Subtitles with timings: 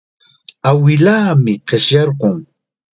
[0.69, 2.39] Awilaami qishyarqun.